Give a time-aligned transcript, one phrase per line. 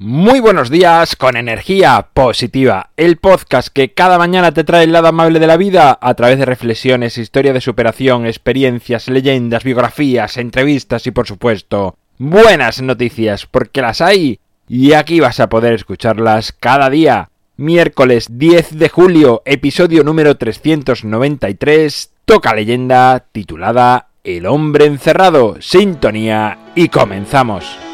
[0.00, 5.08] Muy buenos días con energía positiva, el podcast que cada mañana te trae el lado
[5.08, 11.08] amable de la vida a través de reflexiones, historia de superación, experiencias, leyendas, biografías, entrevistas
[11.08, 14.38] y por supuesto buenas noticias porque las hay
[14.68, 17.30] y aquí vas a poder escucharlas cada día.
[17.56, 26.88] Miércoles 10 de julio, episodio número 393, toca leyenda titulada El hombre encerrado, sintonía y
[26.88, 27.87] comenzamos.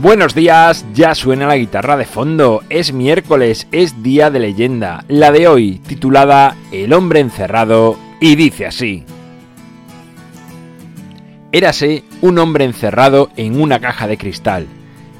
[0.00, 5.32] Buenos días, ya suena la guitarra de fondo, es miércoles, es día de leyenda, la
[5.32, 9.02] de hoy, titulada El hombre encerrado, y dice así.
[11.50, 14.68] Érase un hombre encerrado en una caja de cristal.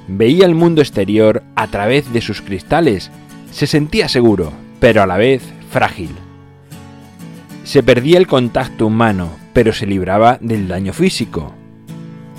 [0.06, 3.10] Veía el mundo exterior a través de sus cristales.
[3.50, 6.10] Se sentía seguro, pero a la vez frágil.
[7.64, 11.57] Se perdía el contacto humano, pero se libraba del daño físico.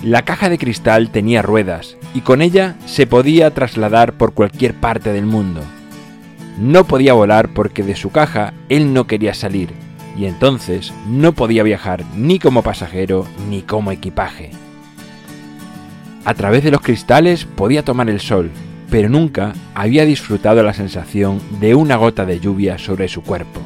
[0.02, 5.12] La caja de cristal tenía ruedas y con ella se podía trasladar por cualquier parte
[5.12, 5.60] del mundo.
[6.58, 9.74] No podía volar porque de su caja él no quería salir
[10.16, 14.50] y entonces no podía viajar ni como pasajero ni como equipaje.
[16.24, 18.50] A través de los cristales podía tomar el sol,
[18.90, 23.60] pero nunca había disfrutado la sensación de una gota de lluvia sobre su cuerpo.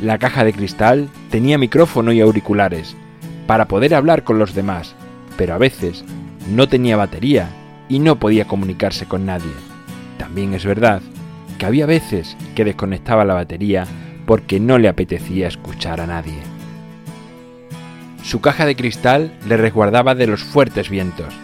[0.00, 2.96] La caja de cristal tenía micrófono y auriculares,
[3.46, 4.94] para poder hablar con los demás,
[5.36, 6.04] pero a veces
[6.48, 7.48] no tenía batería
[7.88, 9.52] y no podía comunicarse con nadie.
[10.18, 11.02] También es verdad
[11.58, 13.86] que había veces que desconectaba la batería
[14.26, 16.38] porque no le apetecía escuchar a nadie.
[18.22, 21.34] Su caja de cristal le resguardaba de los fuertes vientos,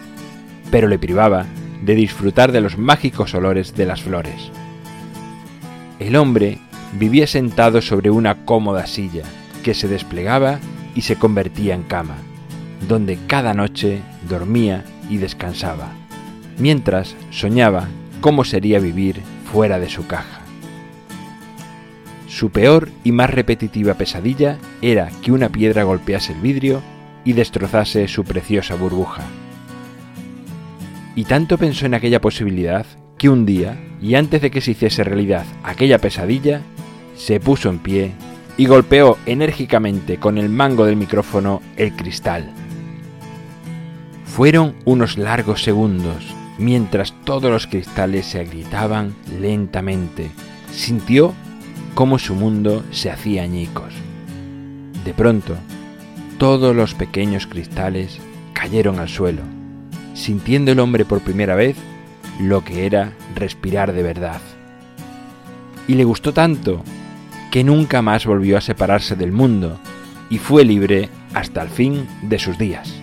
[0.71, 1.45] pero le privaba
[1.83, 4.51] de disfrutar de los mágicos olores de las flores.
[5.99, 6.57] El hombre
[6.93, 9.23] vivía sentado sobre una cómoda silla
[9.63, 10.59] que se desplegaba
[10.95, 12.17] y se convertía en cama,
[12.87, 15.91] donde cada noche dormía y descansaba,
[16.57, 17.87] mientras soñaba
[18.21, 19.21] cómo sería vivir
[19.51, 20.41] fuera de su caja.
[22.27, 26.81] Su peor y más repetitiva pesadilla era que una piedra golpease el vidrio
[27.25, 29.23] y destrozase su preciosa burbuja.
[31.15, 32.85] Y tanto pensó en aquella posibilidad
[33.17, 36.61] que un día, y antes de que se hiciese realidad aquella pesadilla,
[37.15, 38.11] se puso en pie
[38.57, 42.51] y golpeó enérgicamente con el mango del micrófono el cristal.
[44.25, 46.23] Fueron unos largos segundos,
[46.57, 50.31] mientras todos los cristales se agrietaban lentamente.
[50.71, 51.33] Sintió
[51.95, 53.93] cómo su mundo se hacía añicos.
[55.03, 55.55] De pronto,
[56.37, 58.19] todos los pequeños cristales
[58.53, 59.41] cayeron al suelo,
[60.13, 61.75] sintiendo el hombre por primera vez
[62.39, 64.41] lo que era respirar de verdad.
[65.87, 66.83] Y le gustó tanto
[67.51, 69.77] que nunca más volvió a separarse del mundo
[70.29, 73.01] y fue libre hasta el fin de sus días.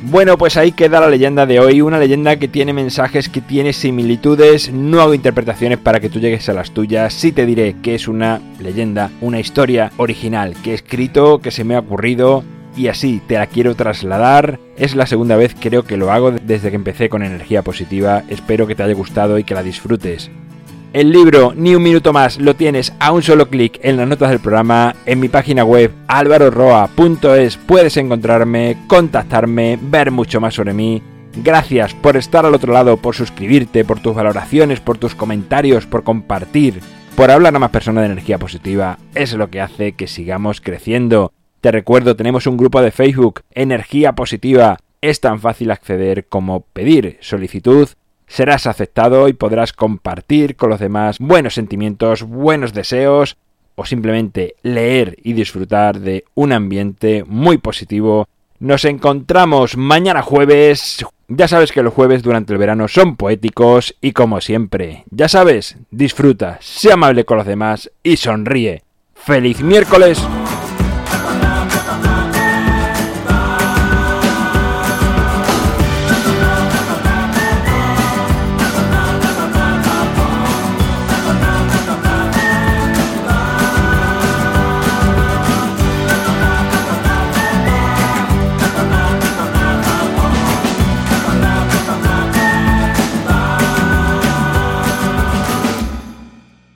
[0.00, 3.72] Bueno, pues ahí queda la leyenda de hoy, una leyenda que tiene mensajes, que tiene
[3.72, 7.96] similitudes, no hago interpretaciones para que tú llegues a las tuyas, sí te diré que
[7.96, 12.44] es una leyenda, una historia original, que he escrito, que se me ha ocurrido
[12.76, 14.60] y así te la quiero trasladar.
[14.76, 18.68] Es la segunda vez creo que lo hago desde que empecé con energía positiva, espero
[18.68, 20.30] que te haya gustado y que la disfrutes.
[20.94, 24.30] El libro Ni un minuto más lo tienes a un solo clic en las notas
[24.30, 31.02] del programa, en mi página web alvaroroa.es puedes encontrarme, contactarme, ver mucho más sobre mí.
[31.44, 36.04] Gracias por estar al otro lado, por suscribirte, por tus valoraciones, por tus comentarios, por
[36.04, 36.80] compartir,
[37.14, 38.98] por hablar a más personas de energía positiva.
[39.14, 41.34] Es lo que hace que sigamos creciendo.
[41.60, 44.78] Te recuerdo, tenemos un grupo de Facebook, Energía Positiva.
[45.02, 47.90] Es tan fácil acceder como pedir solicitud
[48.28, 53.36] serás aceptado y podrás compartir con los demás buenos sentimientos, buenos deseos
[53.74, 58.28] o simplemente leer y disfrutar de un ambiente muy positivo.
[58.58, 61.04] Nos encontramos mañana jueves.
[61.28, 65.76] Ya sabes que los jueves durante el verano son poéticos y como siempre, ya sabes,
[65.90, 68.82] disfruta, sea amable con los demás y sonríe.
[69.14, 70.20] ¡Feliz miércoles!